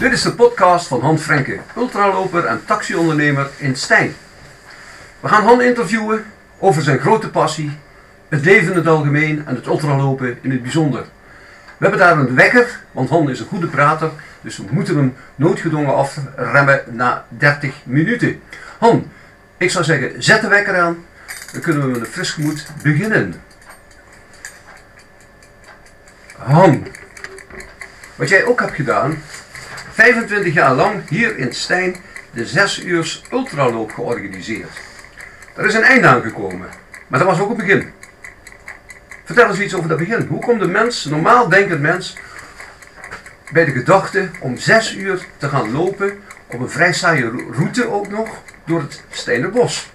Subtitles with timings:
[0.00, 4.14] Dit is de podcast van Han Frenke, ultraloper en taxiondernemer in Stijn.
[5.20, 6.24] We gaan Han interviewen
[6.58, 7.78] over zijn grote passie,
[8.28, 11.00] het leven in het algemeen en het ultralopen in het bijzonder.
[11.76, 14.10] We hebben daar een wekker, want Han is een goede prater,
[14.40, 18.40] dus we moeten hem noodgedwongen afremmen na 30 minuten.
[18.78, 19.10] Han,
[19.56, 21.04] ik zou zeggen, zet de wekker aan,
[21.52, 23.34] dan kunnen we met een fris gemoed beginnen.
[26.36, 26.86] Han,
[28.16, 29.22] wat jij ook hebt gedaan,
[30.00, 31.96] 25 jaar lang hier in Stijn
[32.30, 34.80] de 6 uur ultraloop georganiseerd.
[35.54, 36.68] Er is een einde aangekomen,
[37.06, 37.92] maar dat was ook een begin.
[39.24, 40.26] Vertel eens iets over dat begin.
[40.26, 42.16] Hoe komt de mens, normaal denkend mens,
[43.52, 48.08] bij de gedachte om 6 uur te gaan lopen op een vrij saaie route ook
[48.08, 49.90] nog door het Steinerbos?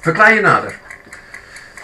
[0.00, 0.78] Verklaar je nader.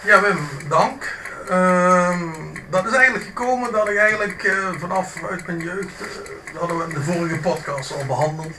[0.03, 0.21] Ja
[0.67, 1.15] dank.
[1.49, 6.77] Ehm, dat is eigenlijk gekomen dat ik eigenlijk uh, vanaf uit mijn jeugd, uh, hadden
[6.77, 8.55] we in de vorige podcast al behandeld,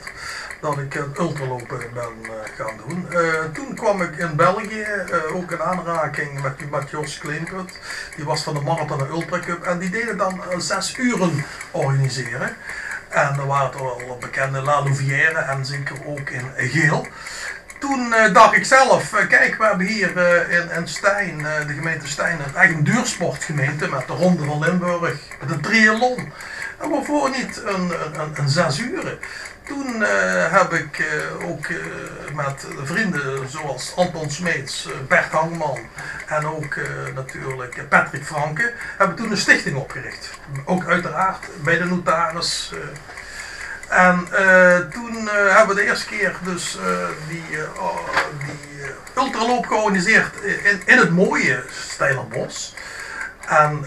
[0.61, 3.07] dat ik het ultralopen ben gaan doen.
[3.53, 4.85] toen kwam ik in België
[5.33, 7.79] ook in aanraking met, met Jos Kleenput.
[8.15, 12.55] Die was van de Marathon en Ultra Cup en die deden dan zes uren organiseren.
[13.09, 17.07] En er waren toch wel bekende La Louvière en zeker ook in Geel
[17.87, 21.73] toen uh, dacht ik zelf, uh, kijk, we hebben hier uh, in, in Stijn, de
[21.73, 26.31] gemeente Stijn, een duursportgemeente met de Ronde van Limburg, een triathlon.
[26.81, 29.19] En waarvoor niet een, een?
[29.63, 30.01] Toen
[30.49, 31.05] heb ik
[31.41, 31.67] ook
[32.33, 35.79] met vrienden zoals Anton Smeets, Bert Hangman
[36.27, 36.75] en ook
[37.15, 40.29] natuurlijk Patrick Franke, hebben toen een stichting opgericht.
[40.65, 42.73] Ook uiteraard bij de notaris
[43.89, 44.27] en
[44.91, 45.04] toen
[45.75, 47.43] de eerste keer dus uh, die,
[47.77, 47.97] oh,
[48.45, 52.75] die ultraloop georganiseerd in, in het mooie Steilerbos.
[53.47, 53.85] En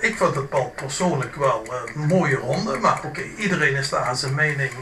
[0.00, 1.64] ik vond het wel persoonlijk wel
[1.94, 4.72] een mooie ronde, maar oké, iedereen is daar zijn mening,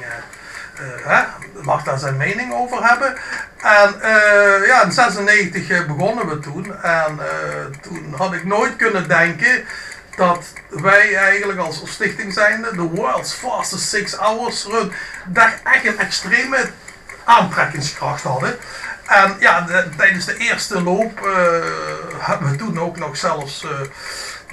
[1.03, 1.23] hè,
[1.63, 3.15] mag daar zijn mening over hebben.
[3.57, 3.95] En
[4.67, 7.19] ja, in 96 begonnen we toen en
[7.81, 9.65] toen had ik nooit kunnen denken
[10.17, 14.93] dat wij eigenlijk als stichting zijnde, de World's Fastest Six Hours Run,
[15.27, 16.71] daar echt een extreme
[17.25, 18.59] aantrekkingskracht hadden.
[19.07, 19.67] En ja,
[19.97, 21.35] tijdens de eerste loop uh,
[22.19, 23.71] hebben we toen ook nog zelfs uh,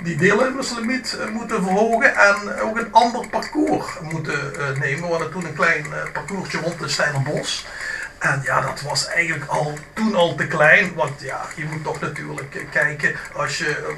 [0.04, 5.02] die deelnemerslimiet uh, moeten verhogen en ook een ander parcours moeten nemen.
[5.02, 7.68] We hadden toen een klein parcoursje rond de Steinerbos.
[8.20, 12.00] En ja, dat was eigenlijk al toen al te klein, want ja, je moet toch
[12.00, 13.96] natuurlijk kijken als je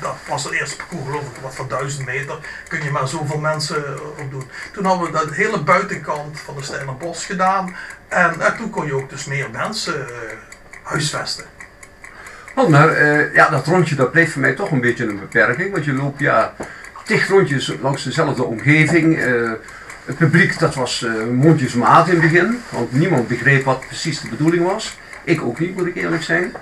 [0.00, 3.38] dat was het eerste parcours geloof ik, wat van 1000 meter, kun je maar zoveel
[3.38, 4.50] mensen eh, op doen.
[4.72, 7.76] Toen hadden we de hele buitenkant van de Steinerbos gedaan
[8.08, 10.06] en, en toen kon je ook dus meer mensen uh,
[10.82, 11.44] huisvesten.
[12.54, 13.04] Want maar
[13.34, 16.20] ja, dat rondje dat bleef voor mij toch een beetje een beperking, want je loopt
[16.20, 16.54] ja
[17.04, 19.18] tig rondjes langs dezelfde omgeving.
[20.04, 24.64] Het publiek dat was mondjesmaat in het begin, want niemand begreep wat precies de bedoeling
[24.64, 24.98] was.
[25.24, 26.52] Ik ook niet, moet ik eerlijk zijn.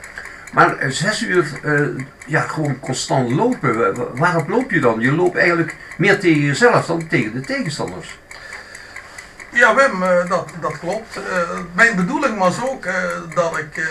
[0.53, 5.00] Maar eh, zes uur uh, ja, gewoon constant lopen, waarop loop je dan?
[5.00, 8.19] Je loopt eigenlijk meer tegen jezelf dan tegen de tegenstanders.
[9.53, 11.20] Ja, Wim, uh, dat, dat klopt.
[11.72, 12.88] Mijn bedoeling was ook
[13.34, 13.88] dat ik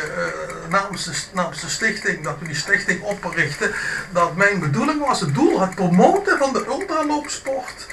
[0.69, 3.71] namens, de, namens de stichting, dat we die stichting oprichten,
[4.11, 7.85] dat mijn bedoeling was het doel, het promoten van de ultraloopsport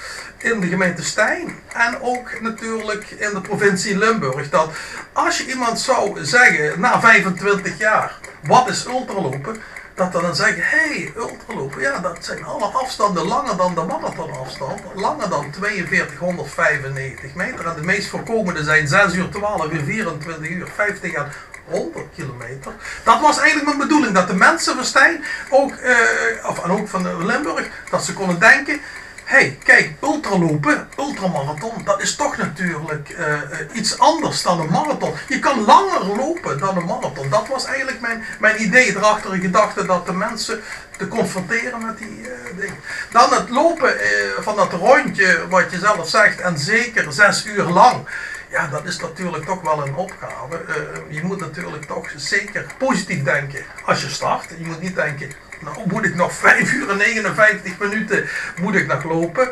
[0.44, 4.48] in de gemeente Stijn en ook natuurlijk in de provincie Limburg.
[4.50, 4.70] Dat
[5.12, 9.56] als je iemand zou zeggen na 25 jaar, wat is ultralopen?
[9.94, 14.80] Dat dan zeggen, hé, hey, ultralopen, ja, dat zijn alle afstanden langer dan de marathonafstand.
[14.94, 17.66] Langer dan 4295 meter.
[17.66, 21.32] En de meest voorkomende zijn 6 uur 12 uur, 24 uur, 50 en
[21.64, 22.72] 100 kilometer.
[23.04, 26.88] Dat was eigenlijk mijn bedoeling, dat de mensen van Stijn, ook, uh, of, en ook
[26.88, 28.80] van Limburg, dat ze konden denken,
[29.24, 33.40] hey, kijk, ultralopen, ultramarathon, dat is toch natuurlijk uh,
[33.72, 35.14] iets anders dan een marathon.
[35.28, 37.30] Je kan langer lopen dan een marathon.
[37.30, 40.62] Dat was eigenlijk mijn, mijn idee erachter, de gedachte dat de mensen
[40.96, 42.78] te confronteren met die uh, dingen.
[43.10, 43.94] Dan het lopen
[44.40, 48.08] van dat rondje, wat je zelf zegt, en zeker zes uur lang.
[48.50, 50.60] Ja, dat is natuurlijk toch wel een opgave.
[51.08, 54.48] je moet natuurlijk toch zeker positief denken als je start.
[54.58, 55.30] Je moet niet denken,
[55.60, 58.28] nou moet ik nog 5 uur en 59 minuten
[58.60, 59.48] moet ik nog lopen.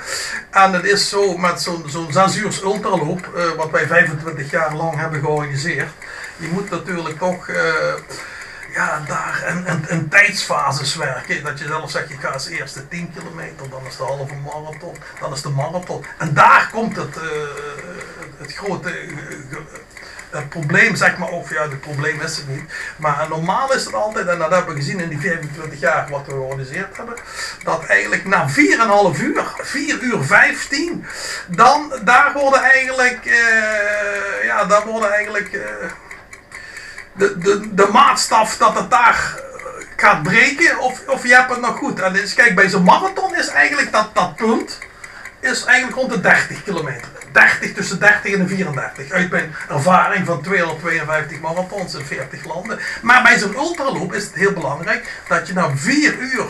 [0.50, 4.74] En het is zo met zo'n zo'n 6 uur ultraloop, uh, wat wij 25 jaar
[4.74, 5.90] lang hebben georganiseerd.
[6.36, 7.56] Je moet natuurlijk toch uh,
[8.74, 11.42] ja, daar een, een, tijdsfases werken.
[11.42, 14.96] Dat je zelf zegt, je gaat als eerste 10 kilometer, dan is de halve marathon,
[15.20, 16.04] dan is de marathon.
[16.18, 17.22] En daar komt het, uh,
[18.38, 18.92] het grote
[20.32, 22.72] het probleem, zeg maar, of ja, het probleem is het niet.
[22.96, 26.26] Maar normaal is het altijd, en dat hebben we gezien in die 25 jaar wat
[26.26, 27.14] we georganiseerd hebben,
[27.62, 31.06] dat eigenlijk na 4,5 uur, 4 uur 15,
[31.46, 35.52] dan daar worden eigenlijk, uh, ja, daar worden eigenlijk.
[35.52, 35.62] Uh,
[37.12, 39.40] de, de, de maatstaf dat het daar
[39.96, 42.00] gaat breken of, of je hebt het nog goed.
[42.00, 44.78] En dus, kijk, bij zo'n marathon is eigenlijk dat, dat punt
[45.42, 47.08] is eigenlijk rond de 30 kilometer.
[47.32, 49.10] 30 tussen 30 en 34.
[49.10, 52.78] Uit mijn ervaring van 252 marathons in 40 landen.
[53.02, 56.44] Maar bij zo'n ultraloop is het heel belangrijk dat je na 4 uur,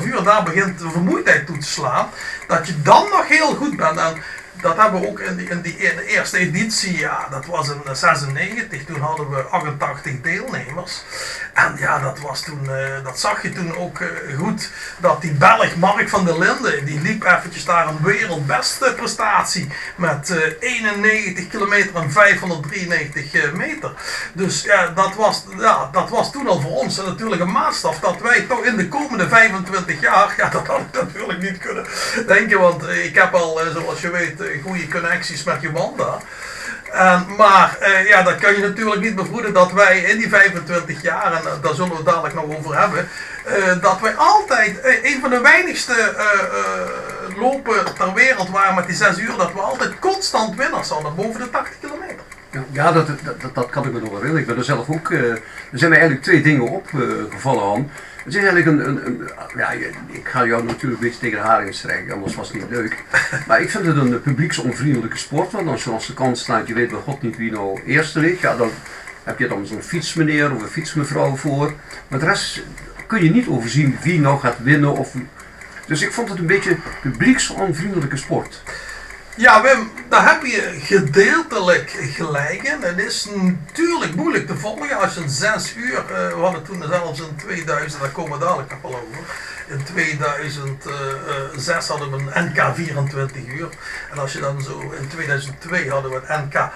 [0.00, 2.10] 4,5 uur, daar begint de vermoeidheid toe te slaan.
[2.46, 3.98] Dat je dan nog heel goed bent.
[3.98, 4.22] En
[4.62, 7.80] dat hebben we ook in, die, in, die, de eerste editie, ja, dat was in
[7.92, 8.84] 96.
[8.84, 11.02] Toen hadden we 88 deelnemers.
[11.52, 14.70] En ja, dat was toen, uh, dat zag je toen ook uh, goed.
[14.98, 19.68] Dat die Belg Mark van der Linden, die liep eventjes daar een wereldbeste prestatie.
[19.96, 23.92] Met uh, 91 kilometer en 593 meter.
[24.32, 27.98] Dus ja dat, was, ja, dat was toen al voor ons natuurlijk een maatstaf.
[28.00, 31.86] Dat wij toch in de komende 25 jaar, ja, dat had ik natuurlijk niet kunnen
[32.26, 32.60] denken.
[32.60, 36.18] Want ik heb al, zoals je weet, goede connecties met Jomanda.
[36.94, 41.02] Uh, maar uh, ja, dat kan je natuurlijk niet bevroeden dat wij in die 25
[41.02, 43.08] jaar, en uh, daar zullen we het dadelijk nog over hebben,
[43.44, 46.14] eh, dat wij altijd een van de weinigste
[47.36, 51.40] lopen ter wereld waren met die 6 uur, dat we altijd constant winnaars hadden, boven
[51.40, 52.24] de 80 kilometer.
[52.70, 54.40] Ja, dat, dat, dat, kan ik me nog herinneren.
[54.40, 55.10] Ik ben er zelf ook.
[55.10, 55.40] er
[55.72, 57.90] zijn mij eigenlijk twee dingen opgevallen aan.
[58.24, 59.70] Het is eigenlijk een, een, ja,
[60.06, 63.02] ik ga jou natuurlijk beetje tegen de haring strijken, anders was het niet leuk.
[63.46, 66.90] Maar ik vind het een publieksonvriendelijke sport, want als je de kant staat, je weet
[66.90, 68.70] bij god niet wie nou eerste ligt, ja, dan
[69.24, 71.74] heb je dan zo'n fietsmeneer of een fietsmevrouw voor.
[72.08, 72.62] Maar de rest
[73.06, 75.14] kun je niet overzien wie nou gaat winnen of...
[75.86, 78.62] Dus ik vond het een beetje publieksonvriendelijke sport.
[79.36, 82.82] Ja, Wim, daar heb je gedeeltelijk gelijk in.
[82.82, 86.84] Het is natuurlijk moeilijk te volgen als je een zes uur, uh, we hadden toen
[86.88, 89.24] zelfs in 2000, daar komen we dadelijk wel over.
[89.68, 93.68] In 2006 hadden we een NK 24 uur.
[94.10, 96.70] En als je dan zo, in 2002 hadden we een NK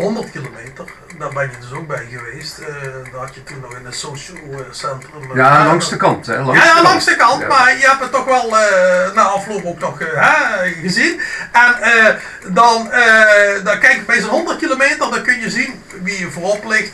[0.00, 0.84] 100 kilometer,
[1.18, 2.58] daar ben je dus ook bij geweest.
[2.58, 2.66] Uh,
[3.12, 5.36] daar had je toen nog in het social eh, centrum.
[5.36, 6.26] Ja, langs de kant.
[6.26, 6.42] Hè?
[6.42, 7.48] Langs ja, langs de kant.
[7.48, 9.98] Maar je hebt het toch wel uh, na afloop ook nog
[10.82, 11.20] gezien.
[11.52, 11.74] En
[12.52, 12.90] dan,
[13.64, 16.92] dan kijk bij zo'n 100 kilometer, dan kun je zien wie je voorop ligt.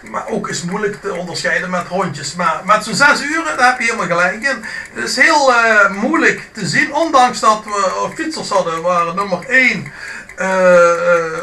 [0.00, 2.34] Maar ook is moeilijk te onderscheiden met rondjes.
[2.34, 4.64] Maar met zo'n 6 uur, daar heb je helemaal gelijk in.
[4.92, 5.52] Het is heel
[5.90, 9.92] moeilijk te zien, ondanks dat we fietsers hadden, waren nummer 1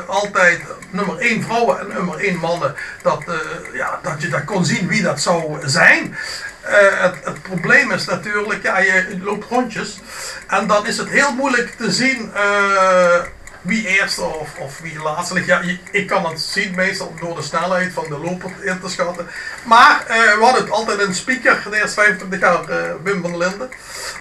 [0.08, 3.36] altijd nummer 1 vrouwen en nummer 1 mannen, dat, uh,
[3.74, 6.18] ja, dat je dat kon zien wie dat zou zijn.
[6.66, 10.00] Uh, het, het, probleem is natuurlijk, ja, je loopt rondjes
[10.48, 13.22] en dan is het heel moeilijk te zien uh,
[13.70, 15.48] wie eerste of, of wie laatste ligt.
[15.48, 15.62] Ja,
[15.92, 19.28] ik kan het zien meestal door de snelheid van de loper in te schatten.
[19.64, 23.38] Maar uh, we hadden het altijd een speaker, de eerste 25 jaar uh, Wim van
[23.38, 23.70] Linden,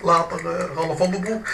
[0.03, 1.49] later uh, Ralf van Broek.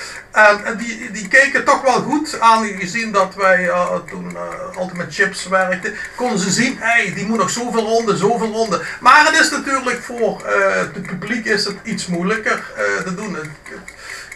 [0.65, 3.71] En die, die keken toch wel goed, aangezien dat wij
[4.11, 4.37] toen
[4.75, 8.83] altijd met chips werkten, konden ze zien, hey, die moet nog zoveel ronden, zoveel ronden.
[9.01, 12.65] Maar het is natuurlijk voor het publiek is het iets moeilijker
[13.05, 13.37] te doen.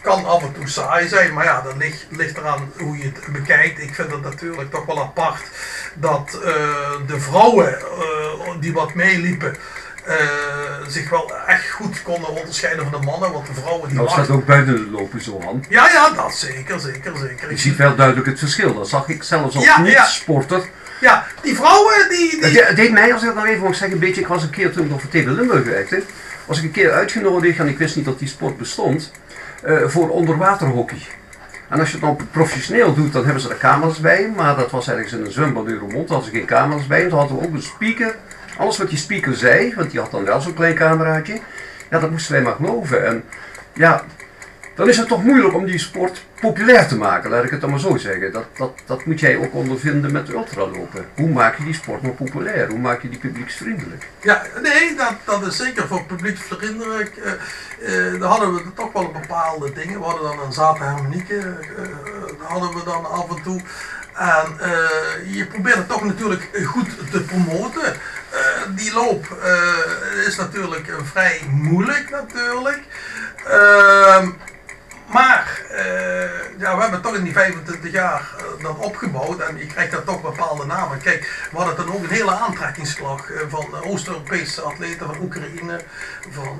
[0.01, 3.31] Kan af en toe saai zijn, maar ja, dat ligt, ligt eraan hoe je het
[3.31, 3.79] bekijkt.
[3.79, 5.41] Ik vind het natuurlijk toch wel apart
[5.93, 6.51] dat uh,
[7.07, 9.55] de vrouwen uh, die wat meeliepen.
[10.07, 10.15] Uh,
[10.87, 13.97] zich wel echt goed konden onderscheiden van de mannen, want de vrouwen die.
[13.97, 15.63] Nou, staat ook buiten lopen zo aan.
[15.69, 17.49] Ja, ja, dat zeker, zeker, zeker.
[17.49, 20.57] Je ziet wel duidelijk het verschil, dat zag ik zelfs als ja, niet-sporter.
[20.57, 20.67] Ja.
[20.99, 21.25] ja.
[21.41, 22.41] die vrouwen die.
[22.41, 22.63] die...
[22.63, 24.21] Het deed mij, als ik dat nog even mag zeggen, een beetje.
[24.21, 26.03] Ik was een keer toen ik nog voor TV Limburg werkte,
[26.45, 29.11] was ik een keer uitgenodigd en ik wist niet dat die sport bestond.
[29.65, 30.97] Uh, voor onderwaterhockey.
[31.69, 34.31] En als je het dan professioneel doet, dan hebben ze er camera's bij.
[34.35, 37.03] Maar dat was ergens in een zwembad in Roermond, hadden ze geen camera's bij.
[37.03, 38.15] En toen hadden we ook een speaker.
[38.57, 41.39] Alles wat die speaker zei, want die had dan wel zo'n klein cameraatje.
[41.89, 43.05] Ja, dat moesten wij maar geloven.
[43.05, 43.23] En
[43.73, 44.03] ja,
[44.75, 47.69] dan is het toch moeilijk om die sport populair te maken, laat ik het dan
[47.69, 48.31] maar zo zeggen.
[48.31, 51.05] Dat, dat, dat moet jij ook ondervinden met ultralopen.
[51.15, 52.69] Hoe maak je die sport nou populair?
[52.69, 54.07] Hoe maak je die publieksvriendelijk?
[54.21, 57.17] Ja, nee, dat, dat is zeker voor publieksvriendelijk.
[57.17, 57.31] Uh,
[58.13, 59.99] uh, daar hadden we toch wel bepaalde dingen.
[59.99, 61.45] We hadden dan een zaterdag uh,
[62.43, 63.61] hadden we dan af en toe.
[64.13, 64.57] En
[65.31, 67.93] je probeert het toch natuurlijk goed te promoten.
[68.75, 69.37] die loop
[70.27, 72.81] is natuurlijk vrij moeilijk natuurlijk.
[75.11, 79.65] Maar uh, ja, we hebben toch in die 25 jaar uh, dat opgebouwd en je
[79.65, 81.01] krijgt dan toch bepaalde namen.
[81.01, 85.79] Kijk, we hadden dan ook een hele aantrekkingsslag uh, van Oost-Europese atleten, van Oekraïne,
[86.29, 86.59] van,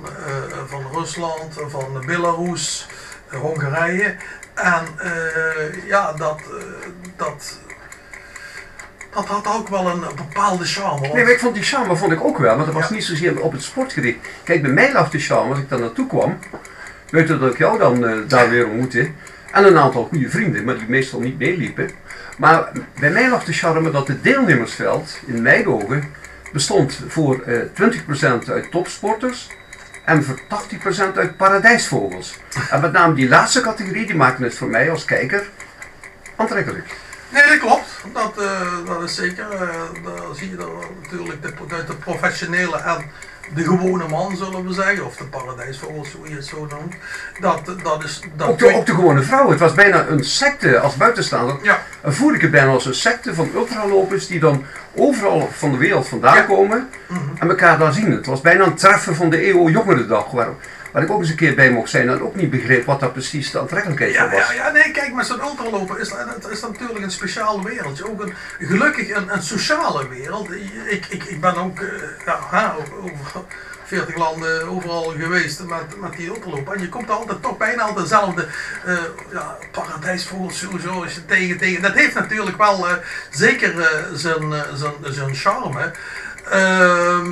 [0.67, 2.87] van Rusland, van Belarus,
[3.27, 4.15] Hongarije.
[4.53, 4.85] En
[5.85, 6.41] ja, dat,
[7.15, 7.57] dat
[9.13, 11.07] dat had ook wel een bepaalde charme.
[11.07, 12.93] Nee, maar ik vond die charme vond ik ook wel, want dat was Ja.
[12.93, 14.17] niet zozeer op het sport gericht.
[14.43, 16.39] Kijk, bij mij lag de charme als ik daar naartoe kwam.
[17.11, 19.11] Buiten dat ik jou dan eh, daar weer ontmoette.
[19.51, 21.89] En een aantal goede vrienden, maar die meestal niet meeliepen.
[22.37, 26.03] Maar bij mij lag de charme dat het deelnemersveld, in mijn ogen,
[26.53, 27.61] bestond voor eh
[28.45, 29.47] 20% uit topsporters
[30.05, 30.39] en voor
[31.11, 32.37] 80% uit paradijsvogels.
[32.69, 35.43] En met name die laatste categorie, die maakte het voor mij als kijker
[36.35, 36.85] aantrekkelijk.
[37.29, 38.03] Nee, dat klopt.
[38.13, 39.51] Dat, eh, dat is zeker.
[39.51, 39.59] eh
[40.03, 41.53] daar zie je dan natuurlijk de,
[41.87, 43.03] de professionele en
[43.55, 45.05] de gewone man, zullen we zeggen.
[45.05, 46.93] Of de paradijsvogels, hoe je het zo noemt.
[47.39, 48.21] Dat, dat is...
[48.35, 49.49] Dat Ook de, ook de gewone vrouw.
[49.49, 51.57] Het was bijna een secte als buitenstaander.
[51.61, 54.63] Ja, voer ik het bijna als een secte van ultralopers die dan
[54.95, 56.41] overal van de wereld vandaan Ja.
[56.41, 57.19] komen Mhm.
[57.39, 58.11] en elkaar daar zien.
[58.11, 60.49] Het was bijna een treffen van de EO Jongerendag, waar,
[60.91, 63.13] waar ik ook eens een keer bij mocht zijn en ook niet begreep wat dat
[63.13, 64.47] precies de aantrekkelijkheid van Ja, was.
[64.47, 68.03] ja, ja, nee, kijk, maar zo'n ultraloper is, het is natuurlijk een speciale wereld.
[68.03, 70.51] Ook een, gelukkig een, een sociale wereld.
[70.89, 71.87] Ik, ik, ik ben ook eh,
[72.25, 73.43] ja, over
[73.89, 76.73] 40 landen overal geweest met, met die ultraloper.
[76.73, 78.47] En je komt altijd toch bijna altijd dezelfde
[78.85, 78.97] eh
[79.31, 81.81] ja, paradijsvogels sowieso als je tegen, tegen.
[81.81, 82.95] Dat heeft natuurlijk wel eh,
[83.29, 85.91] zeker eh, zijn, eh, zijn, zijn charme.
[86.49, 87.27] Ehm,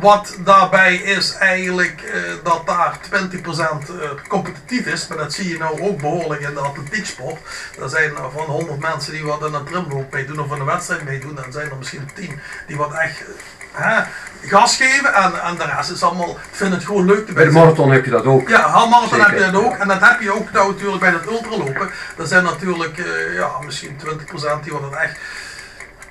[0.00, 5.58] wat daarbij is eigenlijk eh, dat daar 20% eh, competitief is, maar dat zie je
[5.58, 7.38] nou ook behoorlijk in de atletieksport.
[7.80, 10.66] Er zijn er van 100 mensen die wat in een trimloop meedoen of in een
[10.66, 13.24] wedstrijd meedoen, dan zijn er misschien 10 die wat echt
[13.72, 14.02] hè,
[14.42, 17.50] gas geven en, en de rest is allemaal, vinden het gewoon leuk te Bij de
[17.50, 18.48] marathon heb je dat ook.
[18.48, 19.76] Ja, halfmarathon heb je dat ook.
[19.76, 21.90] En dat heb je ook nou natuurlijk bij dat ultralopen.
[22.18, 25.18] Er zijn natuurlijk eh, ja, misschien 20% die wat het echt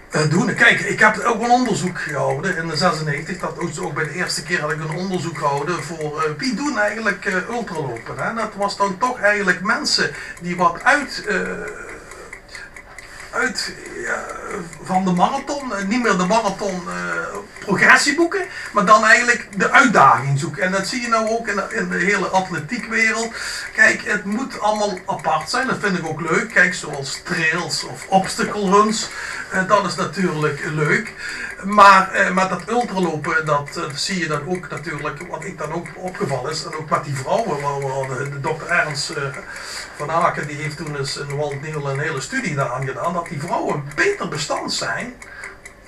[0.09, 0.55] eh, doen.
[0.55, 3.37] Kijk, ik heb ook een onderzoek gehouden in de 96.
[3.37, 6.55] Dat was ook bij de eerste keer had ik een onderzoek gehouden voor eh, wie
[6.55, 8.17] doen eigenlijk eh, ultralopen.
[8.17, 8.33] Hè?
[8.33, 10.11] Dat was dan toch eigenlijk mensen
[10.41, 11.23] die wat uit...
[13.31, 14.25] uit ja,
[14.83, 19.71] van de marathon, eh, niet meer de marathon eh, progressie boeken, maar dan eigenlijk de
[19.71, 20.63] uitdaging zoeken.
[20.63, 23.33] En dat zie je nou ook in de, in de hele atletiekwereld.
[23.73, 26.49] Kijk, het moet allemaal apart zijn, dat vind ik ook leuk.
[26.53, 29.09] Kijk, zoals trails of obstacle runs,
[29.51, 31.13] eh, dat is natuurlijk leuk.
[31.63, 36.51] Maar met dat ultralopen, dat zie je dan ook natuurlijk, wat ik dan ook opgevallen
[36.51, 39.13] is, en ook met die vrouwen, waar we hadden, de dokter Ernst
[39.95, 43.29] van Aken, die heeft toen eens in Walt Neel een hele studie daaraan gedaan, dat
[43.29, 45.13] die vrouwen beter bestand zijn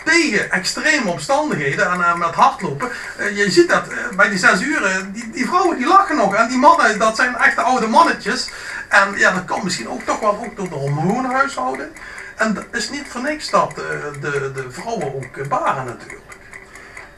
[0.03, 2.89] tegen extreme omstandigheden en eh, met hardlopen.
[3.17, 6.35] Eh, je ziet dat eh, bij die zes uren, die, die vrouwen die lachen nog
[6.35, 8.50] en die mannen, dat zijn echte oude mannetjes.
[8.89, 11.89] En ja, dat kan misschien ook toch wel ook door de hormoonhuishouding.
[12.35, 16.21] En dat is niet voor niks dat de, de vrouwen ook baren natuurlijk.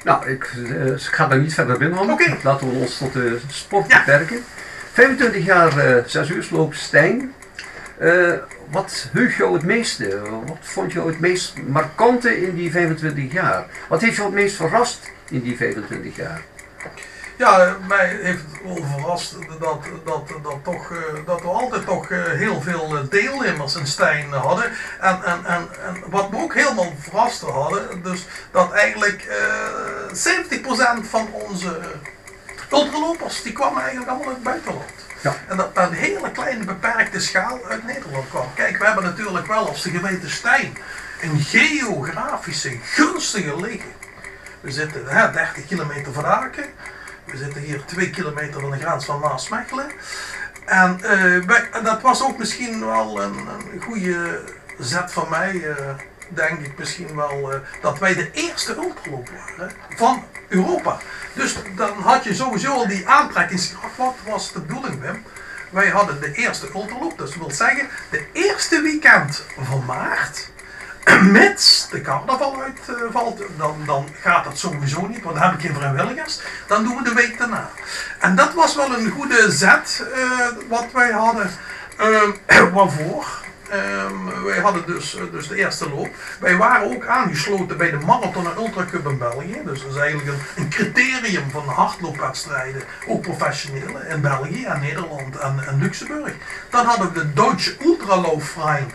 [0.03, 0.51] Nou, ik,
[0.95, 2.09] ik ga daar niet verder binnen.
[2.09, 2.37] Oké.
[2.43, 3.97] Laten we ons tot de sport Ja.
[3.97, 4.43] beperken.
[4.93, 7.33] 25 jaar eh 6 uur Stijn.
[8.71, 10.21] Wat heug jou het meeste?
[10.45, 13.65] Wat vond je het meest markante in die 25 jaar?
[13.89, 16.41] Wat heeft jou het meest verrast in die 25 jaar?
[17.37, 22.09] Ja, mij heeft het wel verrast dat, dat, dat, toch, eh, dat we altijd toch
[22.09, 24.71] eh, heel veel eh, deelnemers in Stijn hadden.
[24.99, 31.07] En, en, en, en wat me ook helemaal verrast hadden, dus dat eigenlijk eh 70%
[31.09, 31.79] van onze
[32.71, 35.02] ultralopers, die kwamen eigenlijk allemaal uit het buitenland.
[35.23, 35.35] Ja.
[35.47, 38.53] En dat een hele kleine beperkte schaal uit Nederland kwam.
[38.53, 40.77] Kijk, we hebben natuurlijk wel als de gemeente Stijn
[41.21, 43.93] een geografische gunstige ligging.
[44.61, 46.65] We zitten hè, 30 kilometer van Aken.
[47.25, 49.91] We zitten hier 2 kilometer van de grens van Maasmechelen.
[50.65, 54.41] En eh, dat was ook misschien wel een, een goede
[54.79, 55.85] zet van mij, eh,
[56.35, 60.97] denk ik misschien wel, eh, dat wij de eerste ultraloop waren van Europa.
[61.33, 63.97] Dus dan had je sowieso al die aantrekkingskracht.
[63.97, 65.23] Wat was de bedoeling, Wim?
[65.69, 70.51] Wij hadden de eerste ultraloop, dus dat wil zeggen, de eerste weekend van maart
[71.31, 75.75] mits de carnaval uitvalt, dan, dan gaat dat sowieso niet, want dan heb ik geen
[75.75, 76.39] vrijwilligers.
[76.67, 77.69] Dan doen we de week daarna.
[78.19, 81.51] En dat was wel een goede zet eh, wat wij hadden.
[81.97, 82.31] Ehm,
[82.73, 83.42] waarvoor?
[83.73, 86.09] Ehm, wij hadden dus, eh, dus de eerste loop.
[86.39, 89.61] Wij waren ook aangesloten bij de Marathon en Ultra in België.
[89.65, 91.63] Dus dat is eigenlijk een, criterium van
[92.01, 96.33] loopwedstrijden, ook professionele, in België en Nederland en, Luxemburg.
[96.69, 98.91] Dan hadden we de Duitse Ultralaufverein.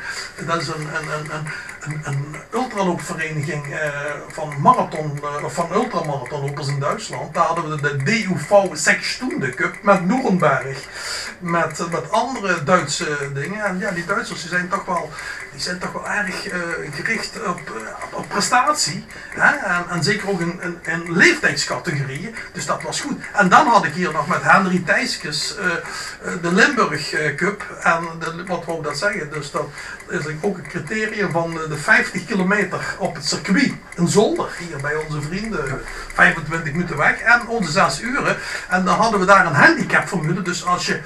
[0.46, 1.46] Dat is een, een, een,
[1.80, 3.90] een, ultraloopvereniging eh,
[4.28, 7.34] van marathon, eh, of van ultramarathonlopers in Duitsland.
[7.34, 10.86] Daar hadden we de DUV Sechstunde Cup met Nuremberg.
[11.38, 13.64] met, met andere Duitse dingen.
[13.64, 15.10] En ja, die Duitsers die zijn toch wel,
[15.52, 16.60] die zijn toch wel erg eh,
[16.94, 19.04] gericht op, eh, op prestatie.
[19.28, 19.56] Hè?
[19.94, 22.34] En, zeker ook in, in, leeftijdscategorieën.
[22.52, 23.18] Dus dat was goed.
[23.32, 27.62] En dan had ik hier nog met Henry Thijskes eh, eh, de Limburg eh, Cup.
[27.82, 29.30] En de, wat wou dat zeggen?
[29.30, 29.68] Dus dat
[30.08, 33.72] is ook een criterium van de 50 kilometer op het circuit.
[33.96, 35.80] In Zolder, hier bij onze vrienden.
[36.14, 37.20] 25 minuten weg.
[37.20, 38.36] En onze 6 uren.
[38.68, 40.42] En dan hadden we daar een handicapformule.
[40.42, 41.00] Dus als je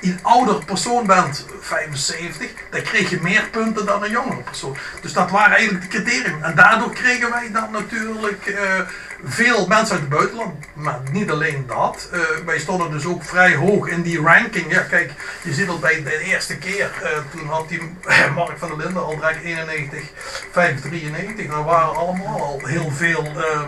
[0.00, 4.76] een ouder persoon bent, 75, dan kreeg je meer punten dan een jongere persoon.
[5.00, 6.38] Dus dat waren eigenlijk de criteria.
[6.42, 8.80] En daardoor kregen wij dan natuurlijk eh,
[9.24, 10.64] veel mensen uit het buitenland.
[10.74, 12.08] Maar niet alleen dat.
[12.12, 14.72] Eh, wij stonden dus ook vrij hoog in die ranking.
[14.72, 15.12] Ja, kijk,
[15.42, 17.80] je ziet al bij de eerste keer, eh, toen had die
[18.34, 20.02] Mark van der Linden al direct 91,
[20.50, 21.46] 593.
[21.46, 23.60] Dat waren allemaal al heel veel, eh,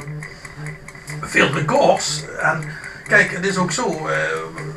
[1.21, 2.25] veel records.
[2.40, 2.64] En
[3.09, 4.09] Kijk, het is ook zo.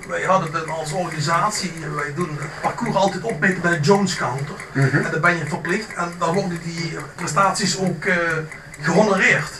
[0.07, 4.55] wij hadden het als organisatie, wij doen het parcours altijd opmeten bij de Jones Counter.
[4.73, 8.17] En dan ben je verplicht en dan worden die prestaties ook eh,
[8.79, 9.51] gehonoreerd.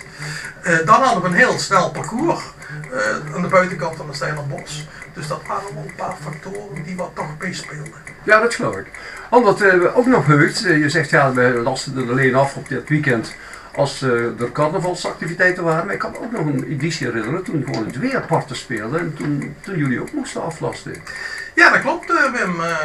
[0.62, 2.42] Eh, dan hadden we een heel snel parcours
[2.92, 4.88] eh, aan de buitenkant van de Steinerbos.
[5.14, 7.94] Dus dat waren wel een paar factoren die wat toch meespeelden.
[8.24, 8.88] Ja, dat geloof ik.
[9.30, 12.70] Omdat we ook nog heut, eh, je zegt ja, we lasten er alleen af op
[12.70, 13.36] dit weekend
[13.76, 15.86] als eh, er carnavalsactiviteiten waren.
[15.86, 18.98] Maar ik kan me ook nog een editie herinneren toen gewoon het weer parten speelde
[18.98, 20.96] en toen, toen jullie ook moesten aflasten.
[21.56, 22.64] Ja, dat klopt eh, Wim.
[22.64, 22.78] Eh,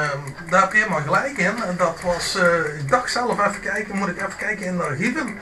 [0.50, 1.54] daar heb je helemaal gelijk in.
[1.76, 2.38] Dat was,
[2.78, 5.38] ik dacht zelf even kijken, moet ik even kijken in de archieven.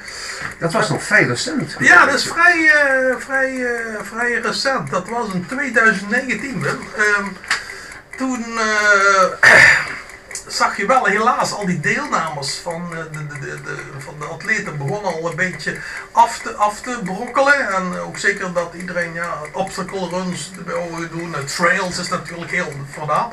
[0.59, 1.77] Dat was nog vrij recent.
[1.79, 2.73] Ja, dat is vrij,
[3.19, 3.67] vrij,
[4.03, 4.91] vrij recent.
[4.91, 6.79] Dat was in 2019, Wim.
[6.97, 7.27] Ehm,
[8.19, 9.51] toen eh,
[10.49, 14.79] zag je wel helaas al die deelnemers van, eh, de, de, de, van de atleten
[14.79, 15.77] begonnen al een beetje
[16.13, 17.69] af te, af te brokkelen.
[17.69, 20.51] En ook zeker dat iedereen ja, obstacle runs
[21.11, 21.35] doen.
[21.35, 23.33] Eh, Trails is natuurlijk heel vandaan.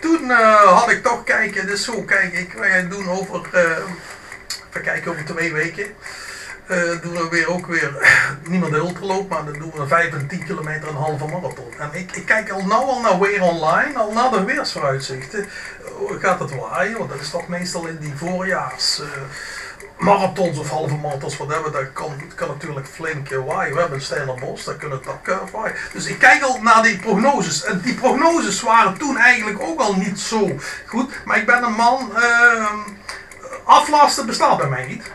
[0.00, 3.78] Toen eh, had ik toch kijken, dus zo kijk ik, wij doen over, eh,
[4.68, 5.86] even kijken, over twee weken.
[6.66, 7.92] Eh, doen we weer ook weer,
[8.48, 11.72] niemand de ultraloop, maar dan doen we een 5 en 10 kilometer een halve marathon.
[11.78, 15.46] En ik, ik kijk al nou al naar weer online, al naar de weersvooruitzichten.
[15.98, 16.98] Oh, gaat het waaien?
[16.98, 19.06] Want dat is toch meestal in die voorjaars eh,
[19.98, 21.72] marathons of halve marathons, whatever.
[21.72, 23.74] Dat kan, kan natuurlijk flink eh, waaien.
[23.74, 25.76] We hebben een steiler bos, daar kunnen uh, waaien.
[25.92, 27.64] Dus ik kijk al naar die prognoses.
[27.64, 30.50] En die prognoses waren toen eigenlijk ook al niet zo
[30.86, 31.12] goed.
[31.24, 32.72] Maar ik ben een man, uh,
[33.64, 35.10] aflasten bestaat bij mij niet.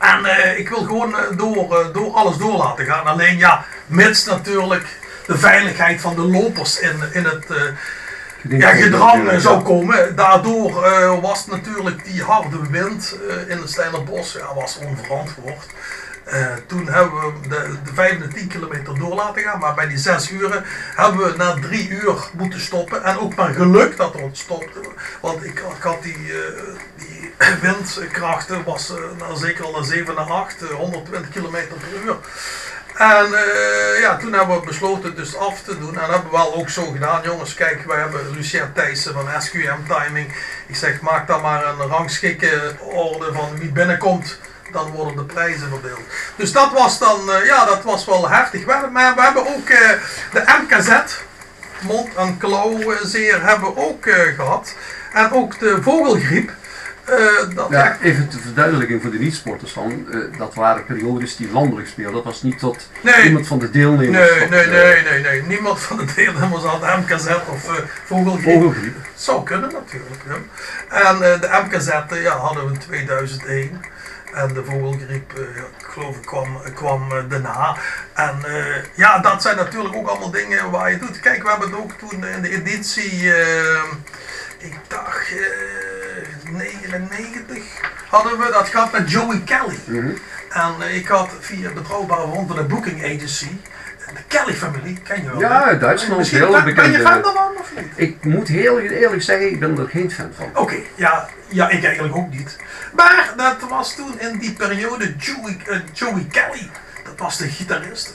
[0.00, 3.04] En uh, ik wil gewoon uh, door, uh, door alles door laten gaan.
[3.04, 4.86] Alleen ja, mits natuurlijk
[5.26, 7.46] de veiligheid van de lopers in, in het
[8.48, 10.16] ja, gedrang zou komen.
[10.16, 13.16] Daardoor was natuurlijk die harde wind
[13.48, 15.66] in het Steinerbos ja, was onverantwoord.
[16.66, 19.98] Toen hebben we de, de 5 en 10 kilometer door laten gaan, maar bij die
[19.98, 20.64] 6 uren
[20.94, 23.04] hebben we na 3 uur moeten stoppen.
[23.04, 24.82] En ook maar geluk dat we stopten,
[25.20, 26.32] want ik, ik had die,
[26.96, 27.20] die
[27.62, 32.16] windkrachten was uh, nou, zeker al naar 7 naar 8, uh, 120 km per uur.
[32.94, 35.94] En uh, ja, toen hebben we besloten dus af te doen.
[35.94, 37.22] En dat hebben we wel ook zo gedaan.
[37.22, 40.34] Jongens, kijk, wij hebben Lucien Thijssen van SQM Timing.
[40.66, 44.38] Ik zeg, maak dan maar een rangschikken orde van wie binnenkomt.
[44.72, 46.00] Dan worden de prijzen verdeeld.
[46.36, 48.64] Dus dat was dan, uh, ja, dat was wel heftig.
[48.64, 49.90] We, maar we hebben ook uh,
[50.32, 50.90] de MKZ,
[51.80, 54.04] mond- en klauwzeer, hebben we ook
[54.36, 54.74] gehad.
[55.12, 56.50] En ook de vogelgriep.
[57.54, 60.06] Dat ja, even ter verduidelijking voor de niet-sporters dan.
[60.38, 62.14] Dat waren periodes die landelijk speelden.
[62.14, 63.24] Dat was niet tot nee.
[63.24, 64.38] iemand van de deelnemers.
[64.38, 65.42] Nee, nee, nee, nee, nee.
[65.42, 68.52] Niemand van de deelnemers had MKZ of vogelgriep.
[68.52, 68.94] vogelgriep.
[69.14, 70.22] Zou kunnen natuurlijk.
[70.26, 70.34] Ja.
[71.10, 71.90] En de MKZ
[72.22, 73.80] ja, hadden we in 2001.
[74.34, 77.76] En de vogelgriep, ja, ik geloof ik, kwam, kwam daarna.
[78.14, 78.38] En
[78.94, 81.20] ja, dat zijn natuurlijk ook allemaal dingen waar je doet.
[81.20, 83.32] Kijk, we hebben het ook toen in de editie,
[84.58, 85.32] ik dacht
[86.50, 87.64] 99
[88.10, 89.78] hadden we dat gehad met Joey Kelly.
[89.84, 89.96] Mhm.
[89.96, 90.18] Mm -hmm.
[90.50, 93.60] En uh, ik had via betrouwbare bronnen de booking agency,
[94.26, 95.40] Kelly-familie, ken je wel?
[95.40, 96.76] Ja, uit Duitsland Misschien heel bekend.
[96.76, 97.92] Ben je fan daarvan of niet?
[97.96, 100.46] Ik moet heel eerlijk zeggen, ik ben er geen fan van.
[100.46, 102.56] Oké, okay, ja, ja, ik eigenlijk ook niet.
[102.92, 106.70] Maar dat was toen in die periode Joey, uh, Joey Kelly,
[107.04, 108.14] dat was de gitarist.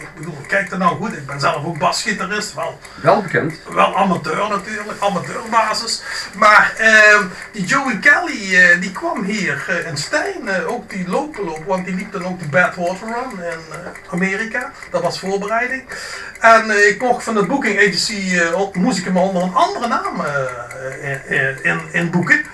[0.00, 2.78] Ik bedoel, kijk er nou goed, ik ben zelf ook basgitarist, wel.
[2.94, 3.54] Wel bekend.
[3.70, 6.02] Wel amateur natuurlijk, amateurbasis.
[6.36, 7.20] Maar uh,
[7.52, 11.94] die Joey Kelly, uh, die kwam hier uh, in Stijn, ook die lopen want die
[11.94, 13.58] liep dan ook die Badwater Run in
[14.10, 14.72] Amerika.
[14.90, 15.82] Dat was voorbereiding.
[16.40, 18.40] En ik mocht van de booking agency,
[18.72, 20.24] moest ik hem onder een andere naam
[21.28, 22.44] in, in, in, boeken.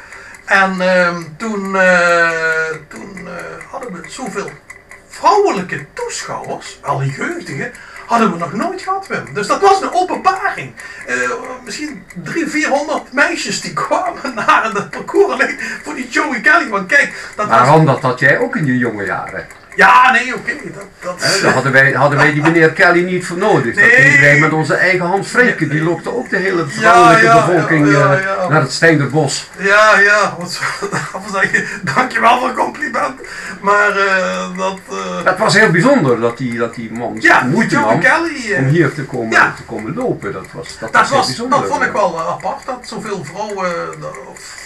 [0.44, 1.76] En ehm, toen,
[2.88, 3.28] toen
[3.70, 4.50] hadden we zoveel
[5.18, 7.72] vrouwelijke toeschouwers, al die jeugdigen,
[8.06, 9.34] hadden we nog nooit gehad, Wim.
[9.34, 10.74] Dus dat was een openbaring.
[11.08, 11.30] Uh,
[11.64, 12.04] misschien
[13.10, 16.68] busjes die kwamen naar het parcours alleen voor die Joey Kelly.
[16.68, 17.58] Want kijk, dat was...
[17.58, 19.46] Waarom dat had jij ook in je jonge jaren?
[19.76, 20.52] Ja, nee, oké.
[20.74, 23.74] dat, dat, Daar hadden wij, hadden wij die meneer Kelly niet voor nodig.
[23.74, 23.96] Dat Nee.
[23.96, 25.68] deden wij met onze eigen hand vreken.
[25.68, 29.50] Die lokte ook de hele vrouwelijke Ja, ja, bevolking ja, eh, naar het Steenderbos.
[29.58, 30.60] Ja, ja, wat
[30.90, 31.64] daarvoor zeggen?
[31.82, 33.20] Dankjewel voor het compliment.
[33.60, 34.78] Maar eh, dat.
[34.90, 38.52] eh, Het was heel bijzonder dat die, dat die man moeite nam Kelly.
[38.52, 40.32] eh, om hier te komen, te komen lopen.
[40.32, 41.58] Dat was, dat dat, was bijzonder.
[41.60, 43.72] dat vond ik wel eh, apart, dat zoveel vrouwen,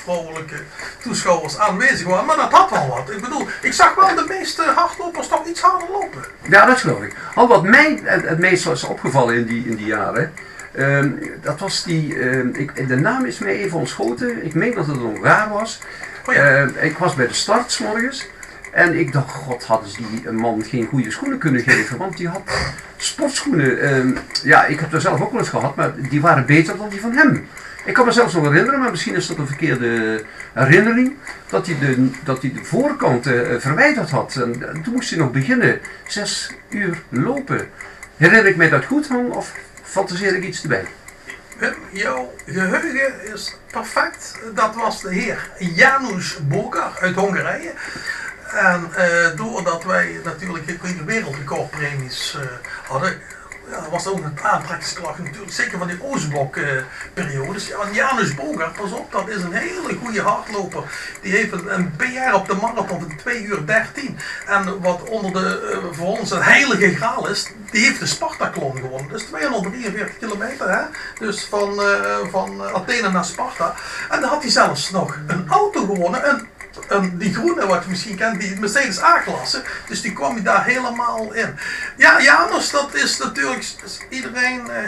[0.04, 0.56] vrouwelijke
[1.02, 2.24] toeschouwers aanwezig waren.
[2.26, 3.10] Maar dat had wel wat.
[3.14, 4.98] Ik bedoel, ik zag wel de meeste hardlopers
[5.30, 6.24] toch iets harder lopen.
[6.48, 7.16] Ja, dat geloof ik.
[7.34, 10.32] Al wat mij het, meest was opgevallen in die, in die jaren,
[10.72, 11.10] ehm,
[11.42, 14.96] dat was die, ehm, ik, de naam is mij even ontschoten, ik meen dat het
[14.96, 15.80] een Hongaar was.
[16.26, 16.42] Oh ja.
[16.42, 18.28] Ehm, ik was bij de start 's morgens
[18.72, 22.28] en ik dacht, god, hadden ze die man geen goede schoenen kunnen geven, want die
[22.28, 22.42] had
[22.96, 24.18] sportschoenen.
[24.42, 27.00] ja, ik heb er zelf ook wel eens gehad, maar die waren beter dan die
[27.00, 27.48] van hem.
[27.90, 31.16] Ik kan me zelfs nog herinneren, maar misschien is dat een verkeerde herinnering,
[31.48, 34.34] dat hij de, dat hij de voorkant eh, verwijderd had.
[34.34, 37.68] En eh, toen moest hij nog beginnen, zes uur lopen.
[38.16, 40.84] Herinner ik mij dat goed, Han, of fantaseer ik iets erbij?
[41.58, 44.38] Wim, jouw geheugen is perfect.
[44.54, 47.72] Dat was de heer Janusz Bogar uit Hongarije.
[48.52, 52.42] En eh, doordat wij natuurlijk geen wereldrecordpremies eh
[52.88, 53.20] hadden,
[53.70, 55.52] ja, was ook een aantrekkingskracht natuurlijk.
[55.52, 57.66] Zeker van die Oostblok-periodes.
[57.66, 60.82] ja, en Janusz Bogar, pas op, dat is een hele goede hardloper.
[61.22, 64.18] Die heeft een, een PR op de marathon van 2 uur 13.
[64.46, 68.76] En wat onder de, eh, voor ons een heilige graal is, die heeft de Spartaklon
[68.76, 69.08] gewonnen.
[69.08, 70.82] Dus 243 kilometer, hè?
[71.18, 73.74] Dus van, eh, van Athene naar Sparta.
[74.10, 76.28] En dan had hij zelfs nog een auto gewonnen.
[76.28, 76.48] Een,
[76.88, 79.62] een, die groene, wat je misschien kent, die Mercedes A-klasse.
[79.88, 81.58] Dus die kwam hij daar helemaal in.
[81.96, 83.74] Ja, Janus, dat is natuurlijk.
[84.08, 84.82] Iedereen eh,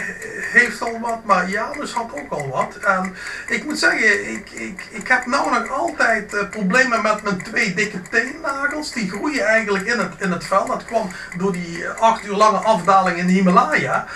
[0.53, 2.77] heeft al wat, maar Janus had ook al wat.
[2.77, 3.16] En
[3.47, 7.75] ik moet zeggen, ik, ik, ik heb nou nog altijd eh, problemen met mijn twee
[7.75, 8.92] dikke teennagels.
[8.92, 10.66] Die groeien eigenlijk in het, in het vel.
[10.66, 14.07] Dat kwam door die eh, acht uur lange afdaling in de Himalaya.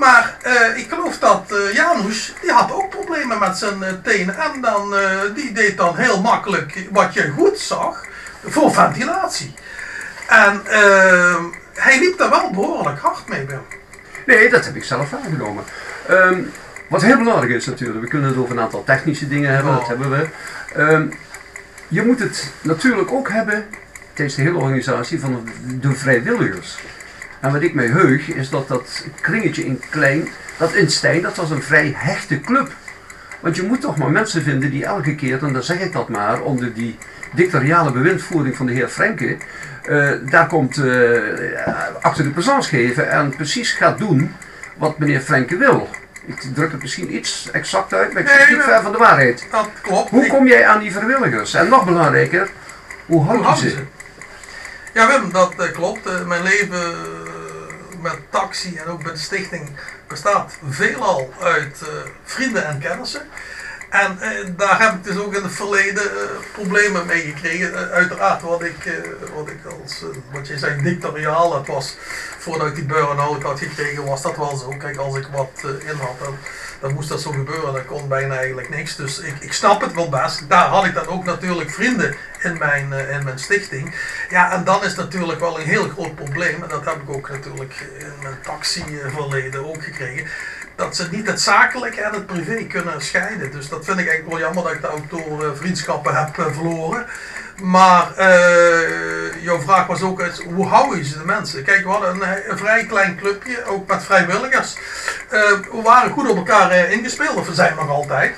[0.00, 4.34] Maar eh, ik geloof dat eh Janusz, die had ook problemen met zijn eh, tenen.
[4.38, 4.94] En dan,
[5.34, 8.04] die deed dan heel makkelijk, wat je goed zag,
[8.44, 9.54] voor ventilatie.
[10.28, 11.36] En eh,
[11.74, 13.60] hij liep daar wel behoorlijk hard mee, Wim.
[14.26, 15.64] Nee, dat heb ik zelf aangenomen.
[16.06, 16.42] Ehm,
[16.88, 19.82] wat heel belangrijk is natuurlijk, we kunnen het over een aantal technische dingen hebben, dat
[19.82, 19.88] Oh.
[19.88, 20.28] hebben we.
[20.74, 21.06] Ehm,
[21.88, 23.66] je moet het natuurlijk ook hebben,
[24.12, 25.48] tijdens de hele organisatie, van
[25.80, 26.78] de vrijwilligers.
[27.40, 31.36] En wat ik mij heug, is dat dat kringetje in Klein, dat in Stijn, dat
[31.36, 32.72] was een vrij hechte club.
[33.40, 36.08] Want je moet toch maar mensen vinden die elke keer, en dan zeg ik dat
[36.08, 36.98] maar, onder die
[37.32, 39.36] dictatoriale bewindvoering van de heer Frenke,
[39.82, 41.18] eh, daar komt eh
[42.00, 44.34] achter de présence geven en precies gaat doen
[44.76, 45.88] wat meneer Frenke wil.
[46.26, 48.98] Ik druk het misschien iets exact uit, maar ik zit Nee, niet ver van de
[48.98, 49.46] waarheid.
[49.50, 50.10] Dat klopt.
[50.10, 51.54] Hoe kom jij aan die vrijwilligers?
[51.54, 52.50] En nog belangrijker,
[53.06, 53.76] hoe houden ze?
[54.94, 56.26] Ja, Wim, dat eh, klopt.
[56.26, 56.94] Mijn leven
[58.00, 59.70] met taxi en ook met de stichting
[60.08, 61.88] bestaat veelal uit eh,
[62.24, 63.22] vrienden en kennissen.
[63.90, 67.90] En eh, daar heb ik dus ook in het verleden eh, problemen mee gekregen.
[67.90, 69.02] Uiteraard, wat ik,
[69.34, 71.96] wat ik als, wat je zei, dictatoriaal, was
[72.38, 74.74] voordat ik die burn-out had gekregen, was dat wel zo.
[74.78, 76.28] Kijk, als ik wat in had,
[76.80, 77.72] dan moest dat zo gebeuren.
[77.72, 78.96] Dan kon bijna eigenlijk niks.
[78.96, 80.48] Dus ik, ik snap het wel best.
[80.48, 83.94] Daar had ik dan ook natuurlijk vrienden in mijn, eh, in mijn stichting.
[84.30, 86.62] Ja, en dan is natuurlijk wel een heel groot probleem.
[86.62, 90.26] En dat heb ik ook natuurlijk in mijn taxiverleden ook gekregen.
[90.76, 93.50] Dat ze niet het zakelijke en het privé kunnen scheiden.
[93.50, 96.52] Dus dat vind ik eigenlijk wel jammer dat ik daar ook door vriendschappen heb eh,
[96.52, 97.06] verloren.
[97.60, 101.64] Maar eh, jouw vraag was ook eens, hoe hou je ze de mensen?
[101.64, 104.76] Kijk, we hadden een, een vrij klein clubje, ook met vrijwilligers.
[105.28, 108.36] Eh, we waren goed op elkaar eh, ingespeeld, of we zijn nog altijd.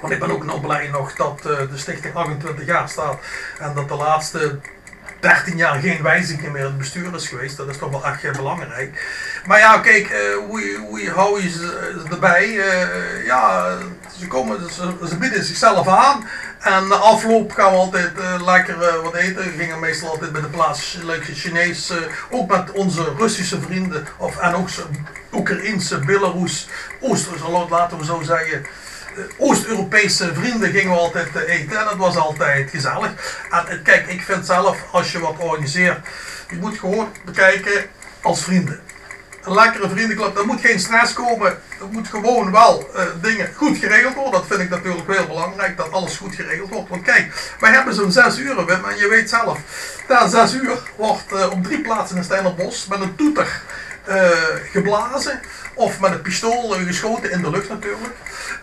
[0.00, 3.18] Want ik ben ook nog blij nog dat de stichting 28 jaar staat.
[3.58, 4.58] En dat de laatste
[5.20, 7.56] 13 jaar geen wijziging meer in het bestuur is geweest.
[7.56, 9.06] Dat is toch wel echt belangrijk.
[9.46, 12.50] Maar ja, kijk, hoe, hoe hou je ze erbij?
[13.24, 13.76] Ja,
[14.24, 16.28] ze, komen, ze, ze bieden zichzelf aan.
[16.60, 19.44] En na afloop gaan we altijd eh, lekker eh, wat eten.
[19.44, 21.90] We gingen meestal altijd bij de plaats lekker Chinees.
[21.90, 21.96] eh,
[22.30, 24.06] ook met onze Russische vrienden.
[24.16, 24.68] Of, en ook
[25.32, 26.68] Oekraïense, Belarus,
[27.00, 27.26] Oost,
[27.70, 28.62] laten we zo zeggen.
[29.16, 33.10] eh, Oost-Europese vrienden gingen we altijd eh, eten en dat was altijd gezellig.
[33.50, 35.98] En eh, kijk, ik vind zelf, als je wat organiseert,
[36.50, 37.84] je moet gewoon bekijken
[38.22, 38.80] als vrienden.
[39.44, 41.46] Een lekkere vriendenclub, er moet geen stress komen.
[41.80, 44.32] Er moet gewoon wel eh, dingen goed geregeld worden.
[44.32, 46.88] Dat vind ik natuurlijk heel belangrijk, dat alles goed geregeld wordt.
[46.88, 49.58] Want kijk, wij hebben zo'n zes uur, Wim, en je weet zelf,
[50.08, 53.62] na zes uur wordt eh, op drie plaatsen in Steinerbos met een toeter
[54.72, 55.40] geblazen.
[55.74, 58.14] Of met een pistool geschoten in de lucht natuurlijk.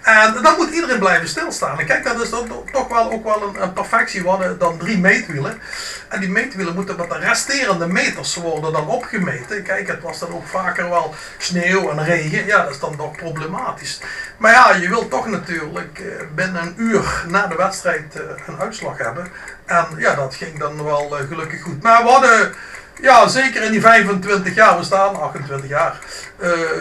[0.02, 1.80] En dan moet iedereen blijven stilstaan.
[1.80, 4.22] En kijk, dat is dan toch wel ook wel een, perfectie.
[4.22, 5.62] We hadden dan drie meetwielen.
[6.08, 9.64] En die meetwielen moeten met de resterende meters worden dan opgemeten.
[9.64, 12.46] Kijk, het was dan ook vaker wel sneeuw en regen.
[12.46, 14.00] Ja, dat is dan toch problematisch.
[14.38, 18.60] Maar ja, je wilt toch natuurlijk eh, binnen een uur na de wedstrijd eh, een
[18.60, 19.28] uitslag hebben.
[19.66, 21.84] En ja, dat ging dan wel eh, gelukkig goed.
[21.84, 22.54] Maar we hadden
[23.02, 26.00] ja, zeker in die 25 jaar, we staan 28 jaar,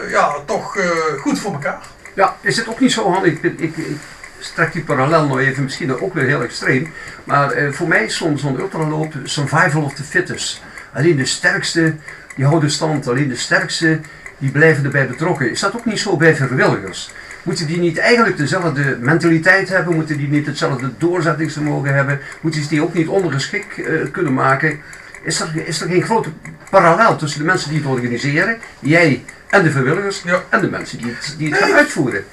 [0.09, 0.77] ja, toch
[1.19, 1.79] goed voor elkaar.
[2.13, 3.33] Ja, is het ook niet zo handig?
[3.33, 3.97] Ik, ik, ik
[4.39, 6.93] strek die parallel nog even, misschien ook weer heel extreem.
[7.23, 10.61] Maar uh, voor mij is zo'n zo ultraloop survival of the fittest.
[10.93, 11.95] Alleen de sterkste
[12.35, 13.99] die houden stand, alleen de sterkste
[14.37, 15.51] die blijven erbij betrokken.
[15.51, 17.11] Is dat ook niet zo bij vrijwilligers?
[17.43, 19.95] Moeten die niet eigenlijk dezelfde mentaliteit hebben?
[19.95, 22.19] Moeten die niet hetzelfde doorzettingsvermogen hebben?
[22.41, 24.79] Moeten ze die ook niet ondergeschikt uh, kunnen maken?
[25.23, 26.29] Is er, is er geen grote
[26.69, 30.43] parallel tussen de mensen die het organiseren, jij en de vrijwilligers ja.
[30.49, 32.25] en de mensen die het, die het gaan uitvoeren.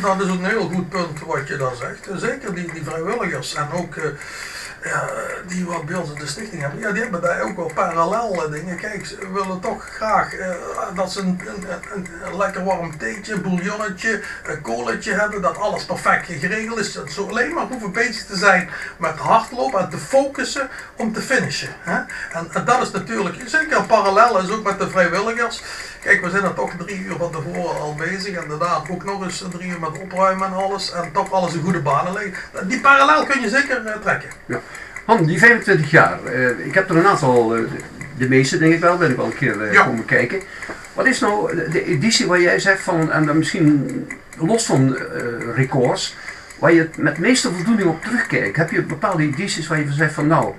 [0.00, 2.20] Dat is een heel goed punt wat je daar zegt.
[2.20, 4.04] Zeker die, die vrijwilligers en ook uh,
[4.82, 5.08] ja,
[5.46, 8.50] die wat bij ons in de stichting hebben, ja, die hebben daar ook wel parallele
[8.50, 8.76] dingen.
[8.76, 10.48] Kijk, ze willen toch graag uh,
[10.94, 11.64] dat ze een, een,
[11.94, 16.92] een, een, lekker warm theetje, bouillonnetje, een koletje hebben, dat alles perfect geregeld is.
[16.92, 21.20] Dat ze alleen maar hoeven bezig te zijn met hardlopen en te focussen om te
[21.20, 21.70] finishen.
[21.80, 22.00] Hè?
[22.32, 25.62] En, dat is natuurlijk zeker een parallel, is ook met de vrijwilligers.
[26.02, 29.22] Kijk, we zijn er toch drie uur van tevoren al bezig en daarna ook nog
[29.22, 30.92] eens drie uur met opruimen en alles.
[30.92, 32.68] En toch alles in goede banen leggen.
[32.68, 34.30] Die parallel kun je zeker trekken.
[34.46, 34.60] Ja.
[35.10, 37.70] Han, die 25 jaar, uh, ik heb er een aantal, uh,
[38.16, 39.84] de meeste denk ik wel, ben ik wel een keer ja.
[39.84, 40.40] komen kijken.
[40.92, 44.06] Wat is nou de editie waar jij zegt van, en dan misschien
[44.38, 44.96] los van
[45.54, 46.16] records,
[46.58, 48.56] waar je met meeste voldoening op terugkijkt?
[48.56, 50.54] Heb je bepaalde edities waar je zegt van nou,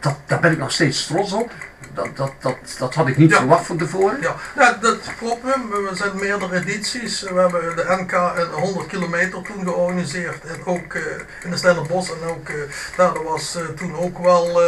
[0.00, 1.52] dat, daar ben ik nog steeds trots op?
[1.94, 4.20] Dat, dat, dat, dat had ik niet verwacht van tevoren.
[4.20, 5.42] Ja, ja dat klopt.
[5.42, 7.20] We, we zijn meerdere edities.
[7.20, 8.12] We hebben de NK
[8.52, 10.44] 100 kilometer toen georganiseerd.
[10.44, 11.02] En ook uh,
[11.44, 12.10] in de Stellenbos.
[12.10, 12.56] En ook, uh,
[12.96, 14.60] daar was uh, toen ook wel,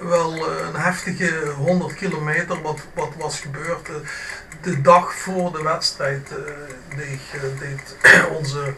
[0.00, 2.62] wel een heftige 100 kilometer.
[2.62, 3.88] Wat, wat was gebeurd.
[4.60, 6.28] de dag voor de wedstrijd
[6.96, 7.20] deed,
[7.58, 7.96] deed
[8.38, 8.74] onze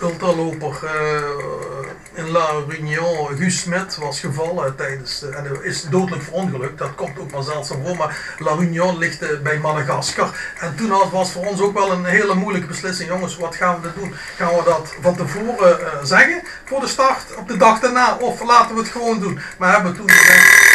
[0.00, 6.78] ultraloper uh, in La Réunion, Guus Smit, was gevallen tijdens de, en is dodelijk verongelukt.
[6.78, 10.54] Dat komt ook maar zeldzaam voor, maar La Réunion ligt uh, bij Madagaskar.
[10.58, 13.08] En toen was voor ons ook wel een hele moeilijke beslissing.
[13.08, 14.14] Jongens, wat gaan we doen?
[14.36, 18.42] Gaan we dat van tevoren uh, zeggen voor de start, op de dag daarna, of
[18.42, 19.40] laten we het gewoon doen?
[19.58, 20.67] Maar hebben toen gezegd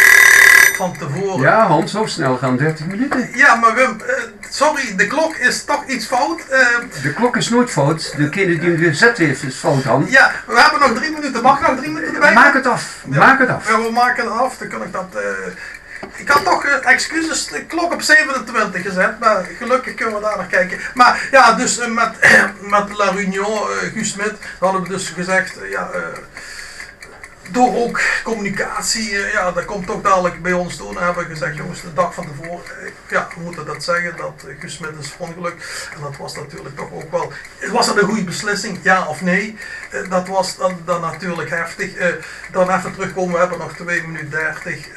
[0.84, 1.40] van tevoren.
[1.40, 3.28] Ja, Hans, zo snel gaan 30 minuten.
[3.34, 4.12] Ja, maar Wim, uh,
[4.50, 6.40] sorry, de klok is toch iets fout.
[6.50, 8.14] Uh, de klok is nooit fout.
[8.16, 10.06] De keer die hem gezet heeft is fout, Han.
[10.08, 11.42] Ja, we hebben nog drie minuten.
[11.42, 12.32] Mag ik nog drie minuten erbij?
[12.32, 13.04] Maak het af.
[13.10, 13.18] Ja.
[13.18, 13.68] Maak het af.
[13.68, 14.56] Ja, we maken het af.
[14.56, 15.08] Dan kan ik dat...
[15.14, 15.20] Uh,
[16.16, 20.46] ik had toch excuses de klok op 27 gezet, maar gelukkig kunnen we daar nog
[20.46, 20.78] kijken.
[20.94, 22.10] Maar ja, dus met,
[22.74, 25.90] met La Réunion, uh, Guus Smit, hadden we dus gezegd, ja,
[27.50, 30.96] door ook communicatie, uh, ja, dat komt toch dadelijk bij ons toe.
[30.96, 34.16] En hebben we gezegd, jongens, de dag van tevoren, uh, ja, we moeten dat zeggen,
[34.16, 35.88] dat uh, Guus Smit is ongeluk.
[35.94, 37.32] En dat was natuurlijk toch ook wel,
[37.72, 39.56] was dat een goede beslissing, ja of nee?
[40.08, 41.92] dat was dan, natuurlijk heftig.
[42.52, 44.88] dan even terugkomen, we hebben nog 2 minuten 30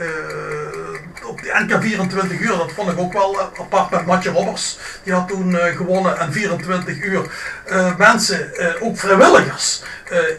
[1.25, 4.77] op die NK 24 uur, dat vond ik ook wel apart met Matje Robbers.
[5.03, 7.31] Die had toen gewonnen en 24 uur
[7.97, 9.83] mensen, ook vrijwilligers,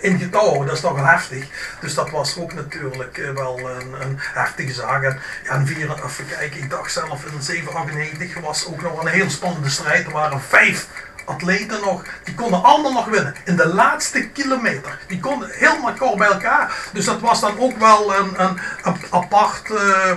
[0.01, 1.44] in getouwen, dat is toch wel heftig.
[1.81, 5.03] Dus dat was ook natuurlijk uh, wel een, een, heftige zaak.
[5.03, 9.31] En, ja, vier, even kijken, ik dacht zelf in 798 was ook nog een heel
[9.31, 10.07] spannende strijd.
[10.07, 10.87] Er waren vijf
[11.25, 13.35] atleten nog, die konden allemaal nog winnen.
[13.45, 14.99] In de laatste kilometer.
[15.07, 16.89] Die konden helemaal kort bij elkaar.
[16.93, 18.61] Dus dat was dan ook wel een, een,
[19.11, 19.71] apart...
[19.71, 20.13] Uh,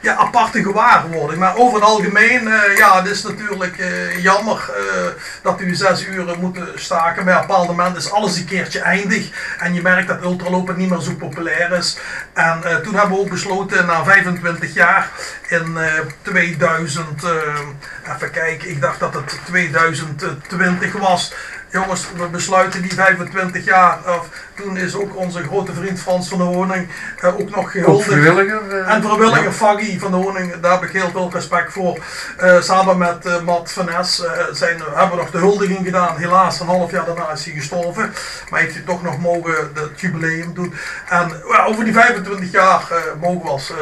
[0.00, 1.40] ja, aparte gewaarwording.
[1.40, 5.06] Maar over het algemeen, uh, ja, het is natuurlijk uh, jammer uh,
[5.42, 7.22] dat u zes uur moeten staken.
[7.22, 9.28] Op een bepaald moment is alles een keertje eindig.
[9.58, 11.98] En je merkt dat ultralopen niet meer zo populair is.
[12.32, 15.10] En toen hebben we ook besloten, na 25 jaar,
[15.48, 15.78] in
[16.22, 17.22] 2000,
[18.14, 21.32] even kijken, ik dacht dat het 2020 was
[21.70, 24.28] jongens, we besluiten die 25 jaar af.
[24.54, 26.88] Toen is ook onze grote vriend Frans van de Woning
[27.24, 28.08] uh, ook nog gehuldigd.
[28.08, 28.62] vrijwilliger.
[28.70, 29.52] Uh, en vrijwilliger ja.
[29.52, 31.98] Faggy van de Woning, daar heb ik heel veel respect voor.
[32.42, 36.16] Uh, samen met Matt Van Es zijn, hebben we nog de huldiging gedaan.
[36.16, 38.12] Helaas, een half jaar daarna is hij gestorven.
[38.50, 40.74] Maar heeft hij toch nog mogen het jubileum doen.
[41.08, 41.32] En
[41.66, 42.82] over die 25 jaar
[43.20, 43.72] mogen we als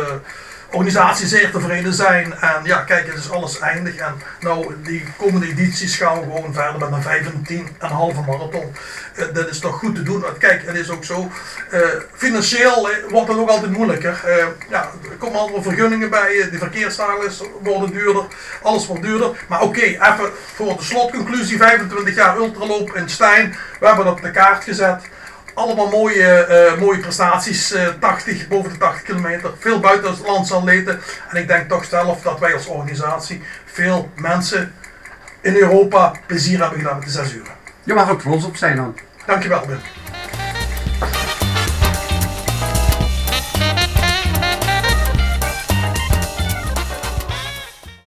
[0.70, 2.34] organisatie zeer tevreden zijn.
[2.40, 3.96] En ja, kijk, het is alles eindig.
[3.96, 8.20] En nou, die komende edities gaan we gewoon verder met een 15 en een halve
[8.20, 8.74] marathon.
[9.16, 10.20] Uh, dat is toch goed te doen.
[10.20, 11.30] Want kijk, het is ook zo,
[11.72, 11.80] uh,
[12.14, 14.20] financieel wordt het ook altijd moeilijker.
[14.68, 18.24] ja, er komen allemaal vergunningen bij, de verkeersdagen worden duurder,
[18.62, 19.44] alles wordt duurder.
[19.48, 23.56] Maar oké, even voor de slotconclusie, 25 jaar ultraloop in Stijn.
[23.80, 25.02] We hebben dat op de kaart gezet.
[25.56, 31.00] Allemaal mooie, uh, mooie prestaties, uh, 80, boven de 80 kilometer, veel buitenlandse atleten.
[31.30, 34.74] En ik denk toch zelf dat wij als organisatie veel mensen
[35.40, 37.46] in Europa plezier hebben gedaan met de 6 uur.
[37.82, 38.96] Je mag ook trots op zijn dan.
[39.26, 40.05] Dankjewel, Ben.